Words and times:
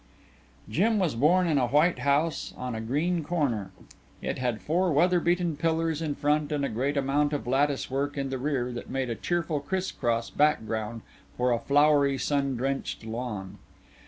Jim 0.67 0.97
was 0.97 1.13
born 1.13 1.45
in 1.47 1.59
a 1.59 1.67
white 1.67 1.99
house 1.99 2.55
on 2.57 2.73
a 2.73 2.81
green 2.81 3.23
corner. 3.23 3.69
It 4.19 4.39
had 4.39 4.59
four 4.59 4.91
weather 4.91 5.19
beaten 5.19 5.55
pillars 5.55 6.01
in 6.01 6.15
front 6.15 6.51
and 6.51 6.65
a 6.65 6.69
great 6.69 6.97
amount 6.97 7.33
of 7.33 7.45
lattice 7.45 7.91
work 7.91 8.17
in 8.17 8.31
the 8.31 8.39
rear 8.39 8.71
that 8.71 8.89
made 8.89 9.11
a 9.11 9.15
cheerful 9.15 9.59
criss 9.59 9.91
cross 9.91 10.31
background 10.31 11.03
for 11.37 11.51
a 11.51 11.59
flowery 11.59 12.17
sun 12.17 12.55
drenched 12.57 13.05
lawn. 13.05 13.59